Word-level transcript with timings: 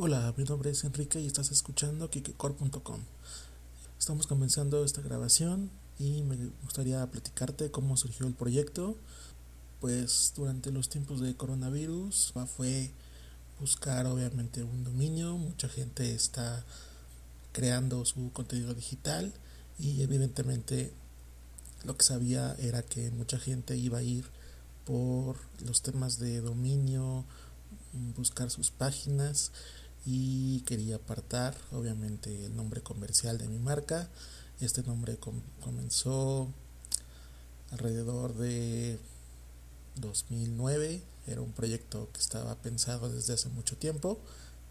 Hola, 0.00 0.32
mi 0.36 0.44
nombre 0.44 0.70
es 0.70 0.84
Enrique 0.84 1.20
y 1.20 1.26
estás 1.26 1.50
escuchando 1.50 2.08
kikicor.com. 2.08 3.00
Estamos 3.98 4.28
comenzando 4.28 4.84
esta 4.84 5.02
grabación 5.02 5.72
y 5.98 6.22
me 6.22 6.36
gustaría 6.62 7.04
platicarte 7.10 7.72
cómo 7.72 7.96
surgió 7.96 8.28
el 8.28 8.34
proyecto. 8.34 8.96
Pues 9.80 10.32
durante 10.36 10.70
los 10.70 10.88
tiempos 10.88 11.20
de 11.20 11.34
coronavirus 11.34 12.32
fue 12.56 12.92
buscar 13.58 14.06
obviamente 14.06 14.62
un 14.62 14.84
dominio, 14.84 15.36
mucha 15.36 15.68
gente 15.68 16.14
está 16.14 16.64
creando 17.50 18.04
su 18.04 18.30
contenido 18.32 18.74
digital 18.74 19.32
y 19.80 20.02
evidentemente 20.02 20.92
lo 21.82 21.96
que 21.96 22.04
sabía 22.04 22.54
era 22.60 22.82
que 22.82 23.10
mucha 23.10 23.40
gente 23.40 23.76
iba 23.76 23.98
a 23.98 24.02
ir 24.02 24.26
por 24.84 25.38
los 25.66 25.82
temas 25.82 26.20
de 26.20 26.40
dominio, 26.40 27.24
buscar 28.14 28.48
sus 28.50 28.70
páginas 28.70 29.50
y 30.10 30.60
quería 30.60 30.96
apartar 30.96 31.54
obviamente 31.70 32.46
el 32.46 32.56
nombre 32.56 32.80
comercial 32.80 33.36
de 33.36 33.46
mi 33.46 33.58
marca. 33.58 34.08
Este 34.58 34.82
nombre 34.82 35.18
comenzó 35.60 36.48
alrededor 37.72 38.34
de 38.34 38.98
2009, 39.96 41.02
era 41.26 41.42
un 41.42 41.52
proyecto 41.52 42.08
que 42.14 42.20
estaba 42.20 42.54
pensado 42.54 43.10
desde 43.10 43.34
hace 43.34 43.50
mucho 43.50 43.76
tiempo, 43.76 44.18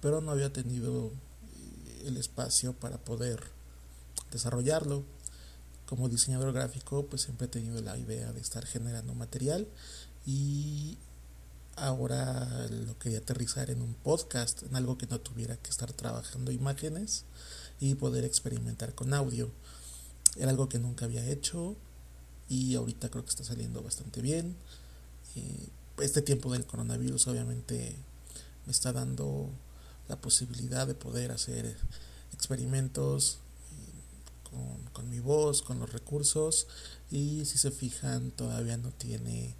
pero 0.00 0.20
no 0.20 0.30
había 0.30 0.52
tenido 0.52 1.08
eh, 1.08 2.02
el 2.04 2.16
espacio 2.16 2.72
para 2.72 2.98
poder 2.98 3.42
desarrollarlo. 4.30 5.02
Como 5.86 6.08
diseñador 6.08 6.52
gráfico, 6.52 7.06
pues 7.06 7.22
siempre 7.22 7.46
he 7.46 7.50
tenido 7.50 7.82
la 7.82 7.98
idea 7.98 8.32
de 8.32 8.40
estar 8.40 8.64
generando 8.66 9.16
material 9.16 9.66
y 10.24 10.96
ahora 11.76 12.68
lo 12.68 12.98
quería 12.98 13.18
aterrizar 13.18 13.70
en 13.70 13.82
un 13.82 13.94
podcast, 13.94 14.62
en 14.62 14.76
algo 14.76 14.98
que 14.98 15.06
no 15.06 15.20
tuviera 15.20 15.56
que 15.56 15.70
estar 15.70 15.92
trabajando 15.92 16.52
imágenes 16.52 17.24
y 17.80 17.94
poder 17.94 18.24
experimentar 18.24 18.94
con 18.94 19.14
audio. 19.14 19.50
Era 20.36 20.50
algo 20.50 20.68
que 20.68 20.78
nunca 20.78 21.04
había 21.04 21.26
hecho 21.26 21.76
y 22.48 22.74
ahorita 22.74 23.10
creo 23.10 23.24
que 23.24 23.30
está 23.30 23.44
saliendo 23.44 23.82
bastante 23.82 24.20
bien. 24.20 24.56
este 26.00 26.22
tiempo 26.22 26.52
del 26.52 26.66
coronavirus 26.66 27.26
obviamente 27.28 27.96
me 28.66 28.72
está 28.72 28.92
dando 28.92 29.50
la 30.08 30.16
posibilidad 30.16 30.86
de 30.86 30.94
poder 30.94 31.32
hacer 31.32 31.76
experimentos 32.32 33.38
eh, 33.72 34.50
con, 34.50 34.82
con 34.92 35.10
mi 35.10 35.20
voz, 35.20 35.62
con 35.62 35.78
los 35.78 35.92
recursos 35.92 36.66
y 37.10 37.44
si 37.44 37.58
se 37.58 37.70
fijan 37.70 38.30
todavía 38.30 38.76
no 38.76 38.90
tiene 38.90 39.56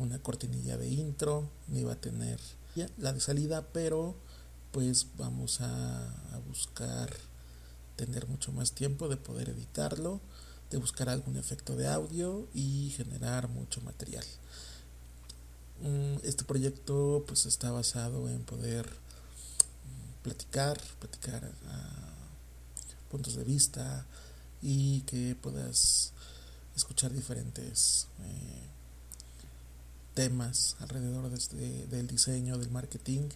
una 0.00 0.18
cortinilla 0.18 0.76
de 0.78 0.88
intro, 0.88 1.48
ni 1.68 1.84
va 1.84 1.92
a 1.92 2.00
tener 2.00 2.40
la 2.96 3.12
de 3.12 3.20
salida, 3.20 3.66
pero 3.72 4.16
pues 4.72 5.06
vamos 5.16 5.60
a, 5.60 6.16
buscar 6.48 7.14
tener 7.96 8.26
mucho 8.26 8.50
más 8.50 8.72
tiempo 8.72 9.08
de 9.08 9.16
poder 9.16 9.50
editarlo, 9.50 10.20
de 10.70 10.78
buscar 10.78 11.08
algún 11.08 11.36
efecto 11.36 11.76
de 11.76 11.86
audio 11.86 12.48
y 12.54 12.92
generar 12.96 13.48
mucho 13.48 13.80
material. 13.82 14.24
Mm, 15.82 16.16
este 16.24 16.44
proyecto 16.44 17.24
pues 17.26 17.46
está 17.46 17.70
basado 17.70 18.28
en 18.28 18.42
poder 18.42 18.86
mm, 18.86 20.22
platicar, 20.22 20.80
platicar 20.98 21.52
puntos 23.10 23.34
de 23.34 23.44
vista 23.44 24.06
y 24.62 25.02
que 25.02 25.36
puedas 25.40 26.12
escuchar 26.74 27.12
diferentes 27.12 28.08
eh, 28.20 28.70
temas 30.14 30.76
alrededor 30.80 31.30
de 31.30 31.36
este, 31.36 31.86
del 31.86 32.06
diseño, 32.06 32.58
del 32.58 32.70
marketing 32.70 33.28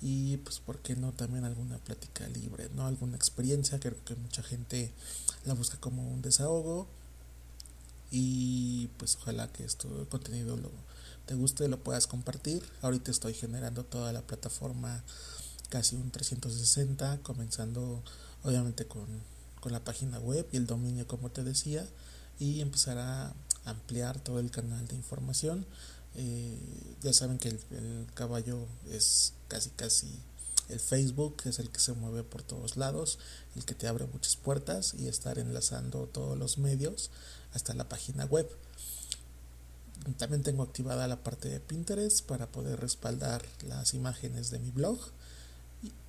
y 0.00 0.36
pues 0.38 0.60
por 0.60 0.78
qué 0.80 0.94
no 0.96 1.12
también 1.12 1.44
alguna 1.44 1.78
plática 1.78 2.28
libre, 2.28 2.68
¿no? 2.74 2.86
Alguna 2.86 3.16
experiencia, 3.16 3.80
creo 3.80 4.02
que 4.04 4.14
mucha 4.14 4.42
gente 4.42 4.92
la 5.44 5.54
busca 5.54 5.78
como 5.78 6.08
un 6.12 6.22
desahogo 6.22 6.86
y 8.10 8.88
pues 8.98 9.16
ojalá 9.16 9.48
que 9.52 9.64
esto 9.64 10.06
contenido 10.10 10.56
lo, 10.56 10.70
te 11.26 11.34
guste, 11.34 11.68
lo 11.68 11.82
puedas 11.82 12.06
compartir. 12.06 12.62
Ahorita 12.82 13.10
estoy 13.10 13.34
generando 13.34 13.84
toda 13.84 14.12
la 14.12 14.22
plataforma 14.22 15.02
casi 15.70 15.96
un 15.96 16.10
360, 16.10 17.18
comenzando 17.22 18.02
obviamente 18.44 18.86
con, 18.86 19.06
con 19.60 19.72
la 19.72 19.82
página 19.82 20.18
web 20.20 20.46
y 20.52 20.56
el 20.56 20.66
dominio 20.66 21.06
como 21.06 21.30
te 21.30 21.42
decía 21.42 21.86
y 22.38 22.60
empezar 22.60 22.98
a 22.98 23.34
ampliar 23.64 24.20
todo 24.20 24.38
el 24.38 24.50
canal 24.50 24.86
de 24.86 24.94
información 24.94 25.66
eh, 26.18 26.58
ya 27.02 27.12
saben 27.12 27.38
que 27.38 27.48
el, 27.48 28.06
caballo 28.14 28.66
es 28.90 29.34
casi 29.48 29.70
casi 29.70 30.08
el 30.70 30.80
Facebook, 30.80 31.42
es 31.44 31.58
el 31.58 31.70
que 31.70 31.78
se 31.78 31.92
mueve 31.92 32.22
por 32.24 32.42
todos 32.42 32.76
lados, 32.76 33.18
el 33.54 33.64
que 33.64 33.74
te 33.74 33.86
abre 33.86 34.06
muchas 34.06 34.36
puertas 34.36 34.94
y 34.94 35.08
estar 35.08 35.38
enlazando 35.38 36.06
todos 36.06 36.36
los 36.38 36.58
medios 36.58 37.10
hasta 37.52 37.74
la 37.74 37.88
página 37.88 38.24
web. 38.24 38.48
También 40.16 40.42
tengo 40.42 40.62
activada 40.62 41.06
la 41.06 41.22
parte 41.22 41.48
de 41.48 41.60
Pinterest 41.60 42.24
para 42.24 42.50
poder 42.50 42.80
respaldar 42.80 43.44
las 43.66 43.92
imágenes 43.92 44.50
de 44.50 44.58
mi 44.58 44.70
blog. 44.70 44.98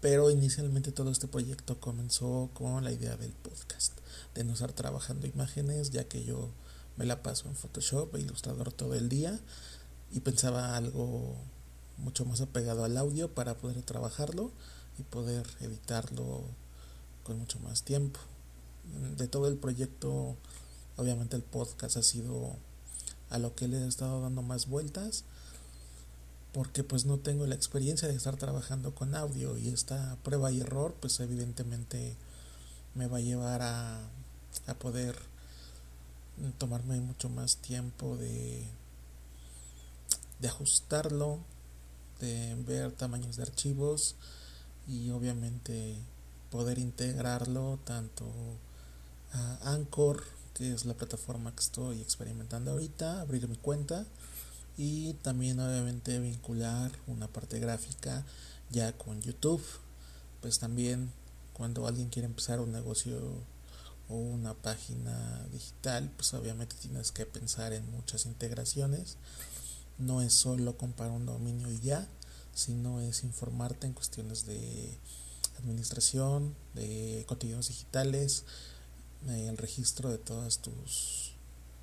Pero 0.00 0.30
inicialmente 0.30 0.92
todo 0.92 1.10
este 1.10 1.26
proyecto 1.26 1.80
comenzó 1.80 2.50
con 2.54 2.84
la 2.84 2.92
idea 2.92 3.16
del 3.16 3.32
podcast, 3.32 3.92
de 4.34 4.44
no 4.44 4.52
estar 4.52 4.72
trabajando 4.72 5.26
imágenes, 5.26 5.90
ya 5.90 6.04
que 6.04 6.24
yo 6.24 6.50
me 6.96 7.04
la 7.04 7.22
paso 7.22 7.48
en 7.48 7.56
Photoshop 7.56 8.14
e 8.14 8.20
Ilustrador 8.20 8.72
todo 8.72 8.94
el 8.94 9.08
día 9.08 9.38
y 10.12 10.20
pensaba 10.20 10.76
algo 10.76 11.36
mucho 11.98 12.24
más 12.24 12.40
apegado 12.40 12.84
al 12.84 12.96
audio 12.96 13.34
para 13.34 13.56
poder 13.56 13.82
trabajarlo 13.82 14.50
y 14.98 15.02
poder 15.02 15.46
editarlo 15.60 16.44
con 17.22 17.38
mucho 17.38 17.58
más 17.60 17.82
tiempo. 17.82 18.20
De 19.16 19.26
todo 19.26 19.48
el 19.48 19.56
proyecto, 19.56 20.36
obviamente 20.96 21.36
el 21.36 21.42
podcast 21.42 21.96
ha 21.96 22.02
sido 22.02 22.56
a 23.30 23.38
lo 23.38 23.54
que 23.54 23.68
le 23.68 23.78
he 23.78 23.88
estado 23.88 24.20
dando 24.20 24.42
más 24.42 24.68
vueltas 24.68 25.24
porque 26.52 26.84
pues 26.84 27.04
no 27.04 27.18
tengo 27.18 27.46
la 27.46 27.54
experiencia 27.54 28.08
de 28.08 28.14
estar 28.14 28.36
trabajando 28.36 28.94
con 28.94 29.14
audio 29.14 29.58
y 29.58 29.68
esta 29.68 30.16
prueba 30.22 30.50
y 30.52 30.60
error 30.60 30.94
pues 31.00 31.20
evidentemente 31.20 32.16
me 32.94 33.08
va 33.08 33.18
a 33.18 33.20
llevar 33.20 33.60
a, 33.60 34.00
a 34.66 34.74
poder 34.74 35.16
tomarme 36.56 37.00
mucho 37.00 37.28
más 37.28 37.56
tiempo 37.56 38.16
de 38.16 38.66
de 40.40 40.48
ajustarlo, 40.48 41.40
de 42.20 42.54
ver 42.66 42.92
tamaños 42.92 43.36
de 43.36 43.42
archivos 43.42 44.16
y 44.86 45.10
obviamente 45.10 45.96
poder 46.50 46.78
integrarlo 46.78 47.78
tanto 47.84 48.24
a 49.32 49.72
Anchor, 49.72 50.24
que 50.54 50.72
es 50.72 50.84
la 50.84 50.94
plataforma 50.94 51.54
que 51.54 51.60
estoy 51.60 52.00
experimentando 52.00 52.70
ahorita, 52.70 53.20
abrir 53.20 53.48
mi 53.48 53.56
cuenta 53.56 54.06
y 54.78 55.14
también 55.14 55.58
obviamente 55.60 56.18
vincular 56.18 56.92
una 57.06 57.28
parte 57.28 57.58
gráfica 57.58 58.24
ya 58.70 58.92
con 58.92 59.20
YouTube. 59.22 59.62
Pues 60.40 60.58
también 60.58 61.10
cuando 61.52 61.86
alguien 61.86 62.08
quiere 62.08 62.26
empezar 62.26 62.60
un 62.60 62.72
negocio 62.72 63.18
o 64.08 64.14
una 64.14 64.54
página 64.54 65.46
digital, 65.52 66.10
pues 66.16 66.32
obviamente 66.34 66.76
tienes 66.80 67.10
que 67.10 67.26
pensar 67.26 67.72
en 67.72 67.90
muchas 67.90 68.26
integraciones 68.26 69.16
no 69.98 70.22
es 70.22 70.32
solo 70.32 70.76
comprar 70.76 71.10
un 71.10 71.26
dominio 71.26 71.70
y 71.70 71.80
ya, 71.80 72.08
sino 72.54 73.00
es 73.00 73.24
informarte 73.24 73.86
en 73.86 73.92
cuestiones 73.92 74.46
de 74.46 74.98
administración, 75.58 76.54
de 76.74 77.24
contenidos 77.26 77.68
digitales, 77.68 78.44
el 79.26 79.56
registro 79.56 80.10
de 80.10 80.18
todas 80.18 80.58
tus, 80.58 81.32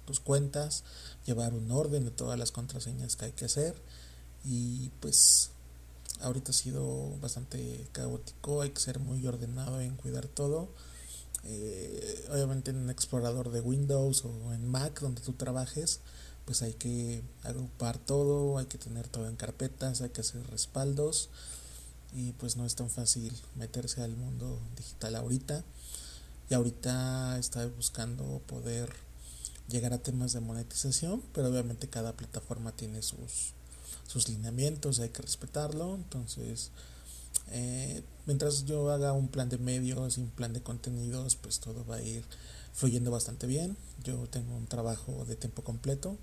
tus 0.06 0.20
cuentas, 0.20 0.84
llevar 1.26 1.54
un 1.54 1.72
orden 1.72 2.06
de 2.06 2.12
todas 2.12 2.40
las 2.40 2.52
contraseñas 2.52 3.16
que 3.16 3.26
hay 3.26 3.32
que 3.32 3.46
hacer 3.46 3.76
y 4.46 4.90
pues 5.00 5.52
ahorita 6.22 6.52
ha 6.52 6.54
sido 6.54 7.18
bastante 7.20 7.88
caótico, 7.92 8.62
hay 8.62 8.70
que 8.70 8.80
ser 8.80 9.00
muy 9.00 9.26
ordenado 9.26 9.82
en 9.82 9.96
cuidar 9.96 10.28
todo. 10.28 10.70
Eh, 11.46 12.13
obviamente 12.34 12.72
en 12.72 12.78
un 12.78 12.90
explorador 12.90 13.52
de 13.52 13.62
Windows 13.62 14.26
o 14.26 14.54
en 14.54 14.68
Mac 14.68 15.00
donde 15.00 15.22
tú 15.22 15.34
trabajes, 15.34 16.02
pues 16.46 16.64
hay 16.64 16.74
que 16.74 17.24
agrupar 17.44 18.00
todo, 18.00 18.58
hay 18.58 18.66
que 18.66 18.80
tener 18.80 19.08
todo 19.08 19.30
en 19.30 19.36
carpetas, 19.36 20.02
hay 20.02 20.10
que 20.10 20.22
hacer 20.22 20.46
respaldos 20.48 21.30
y 22.12 22.32
pues 22.34 22.58
no 22.58 22.66
es 22.66 22.76
tan 22.76 22.90
fácil 22.90 23.34
meterse 23.56 24.02
al 24.02 24.16
mundo 24.16 24.60
digital 24.76 25.16
ahorita. 25.16 25.64
Y 26.50 26.56
ahorita 26.56 27.38
está 27.38 27.66
buscando 27.68 28.42
poder 28.48 28.92
llegar 29.70 29.94
a 29.94 30.00
temas 30.00 30.34
de 30.34 30.42
monetización, 30.42 31.24
pero 31.34 31.48
obviamente 31.48 31.88
cada 31.88 32.14
plataforma 32.14 32.76
tiene 32.76 33.02
sus, 33.02 33.54
sus 34.08 34.28
lineamientos, 34.28 35.00
hay 35.00 35.10
que 35.10 35.22
respetarlo. 35.22 35.96
Entonces, 35.96 36.72
eh, 37.54 38.04
mientras 38.26 38.66
yo 38.66 38.92
haga 38.92 39.14
un 39.14 39.28
plan 39.28 39.48
de 39.48 39.60
medios 39.60 40.18
y 40.18 40.22
un 40.22 40.32
plan 40.32 40.54
de 40.54 40.62
contenidos, 40.62 41.36
pues 41.36 41.60
todo 41.60 41.86
va 41.86 41.98
a 41.98 42.02
ir 42.02 42.26
fluyendo 42.74 43.12
bastante 43.12 43.48
bien. 43.48 43.78
Yo 44.04 44.28
tengo 44.28 44.56
un 44.56 44.68
trabajo 44.68 45.24
de 45.26 45.36
tiempo 45.36 45.64
completo 45.64 46.18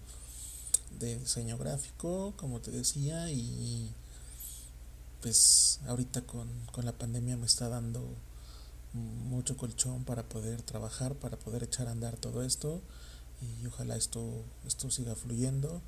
de 0.99 1.17
diseño 1.19 1.56
gráfico, 1.56 2.35
como 2.37 2.61
te 2.61 2.73
decía, 2.73 3.31
y 3.31 3.94
pues 5.23 5.81
ahorita 5.87 6.23
con, 6.23 6.49
con 6.73 6.85
la 6.85 6.93
pandemia 6.93 7.37
me 7.37 7.47
está 7.47 7.69
dando 7.69 8.05
mucho 8.93 9.56
colchón 9.56 10.05
para 10.05 10.29
poder 10.29 10.62
trabajar, 10.62 11.15
para 11.15 11.38
poder 11.38 11.62
echar 11.62 11.87
a 11.87 11.93
andar 11.93 12.17
todo 12.17 12.43
esto 12.43 12.83
y 13.41 13.67
ojalá 13.67 13.97
esto, 13.97 14.44
esto 14.67 14.91
siga 14.91 15.15
fluyendo. 15.15 15.81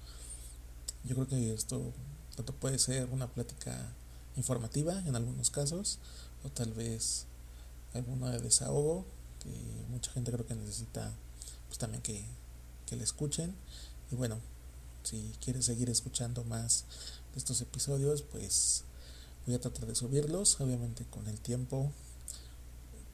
Yo 1.05 1.17
creo 1.17 1.27
que 1.27 1.53
esto 1.53 1.93
tanto 2.37 2.55
puede 2.55 2.79
ser 2.79 3.09
una 3.11 3.27
plática 3.27 3.93
informativa 4.37 4.99
en 5.07 5.17
algunos 5.17 5.51
casos 5.51 5.99
o 6.45 6.49
tal 6.49 6.73
vez 6.73 7.27
alguna 7.95 8.31
de 8.31 8.41
desahogo 8.41 9.05
que 9.43 9.51
mucha 9.91 10.11
gente 10.13 10.33
creo 10.33 10.47
que 10.47 10.55
necesita 10.55 11.13
pues 11.69 11.79
también 11.79 12.03
que, 12.03 12.25
que 12.87 12.97
le 12.97 13.05
escuchen. 13.05 13.55
Y 14.11 14.17
bueno 14.17 14.41
si 15.03 15.33
quieres 15.41 15.67
seguir 15.67 15.91
escuchando 15.91 16.45
más 16.45 16.85
de 17.33 17.39
estos 17.39 17.61
episodios 17.61 18.23
pues 18.23 18.85
voy 19.47 19.55
a 19.55 19.61
tratar 19.61 19.87
de 19.87 19.95
subirlos 19.95 20.61
obviamente 20.61 21.05
con 21.07 21.27
el 21.27 21.41
tiempo 21.41 21.91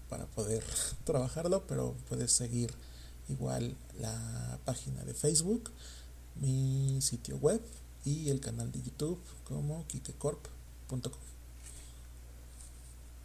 para 0.09 0.27
poder 0.27 0.65
trabajarlo 1.05 1.67
pero 1.67 1.95
puedes 2.09 2.33
seguir 2.33 2.73
igual 3.29 3.77
la 4.01 4.59
página 4.65 5.05
de 5.05 5.15
Facebook 5.15 5.71
mi 6.37 7.01
sitio 7.01 7.37
web 7.39 7.63
y 8.05 8.31
el 8.31 8.41
canal 8.41 8.71
de 8.71 8.83
YouTube 8.83 9.21
como 9.45 9.87
untuk 10.89 11.13